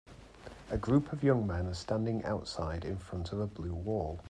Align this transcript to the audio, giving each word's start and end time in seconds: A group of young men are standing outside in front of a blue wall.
A 0.71 0.79
group 0.79 1.13
of 1.13 1.23
young 1.23 1.45
men 1.45 1.67
are 1.67 1.75
standing 1.75 2.25
outside 2.25 2.85
in 2.85 2.97
front 2.97 3.31
of 3.31 3.39
a 3.39 3.45
blue 3.45 3.75
wall. 3.75 4.19